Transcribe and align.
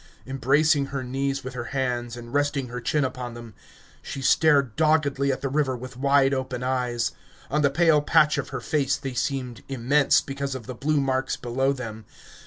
Embracing 0.25 0.87
her 0.87 1.03
knees 1.03 1.43
with 1.43 1.53
her 1.53 1.65
hands, 1.77 2.17
and 2.17 2.33
resting 2.33 2.69
her 2.69 2.81
chin 2.81 3.03
upon 3.05 3.35
them, 3.35 3.53
she 4.01 4.19
stared 4.19 4.75
doggedly 4.75 5.31
at 5.31 5.41
the 5.41 5.47
river 5.47 5.77
with 5.77 5.95
wide 5.95 6.33
open 6.33 6.63
eyes; 6.63 7.11
on 7.51 7.61
the 7.61 7.69
pale 7.69 8.01
patch 8.01 8.39
of 8.39 8.49
her 8.49 8.61
face 8.61 8.97
they 8.97 9.13
seemed 9.13 9.61
immense, 9.69 10.19
because 10.19 10.55
of 10.55 10.65
the 10.65 10.73
blue 10.73 10.99
marks 10.99 11.37
below 11.37 11.71
them. 11.71 12.05